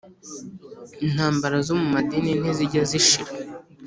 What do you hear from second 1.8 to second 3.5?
mu madini ntizijya zishira